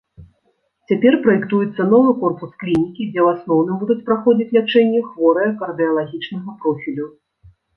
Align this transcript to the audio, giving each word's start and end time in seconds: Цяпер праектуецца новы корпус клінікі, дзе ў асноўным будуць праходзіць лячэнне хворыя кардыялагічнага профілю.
Цяпер 0.91 1.13
праектуецца 1.25 1.81
новы 1.91 2.11
корпус 2.23 2.55
клінікі, 2.63 3.07
дзе 3.11 3.21
ў 3.25 3.35
асноўным 3.35 3.75
будуць 3.83 4.01
праходзіць 4.09 4.53
лячэнне 4.59 5.05
хворыя 5.11 5.49
кардыялагічнага 5.61 6.57
профілю. 6.65 7.05